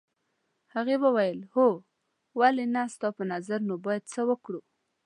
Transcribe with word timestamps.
هغې 0.73 0.95
وویل 1.03 1.39
هو 1.53 1.67
ولې 2.39 2.65
نه 2.75 2.83
ستا 2.93 3.07
په 3.17 3.23
نظر 3.31 3.59
نور 3.67 3.79
باید 3.85 4.03
څه 4.13 4.21
وکړو. 4.29 4.61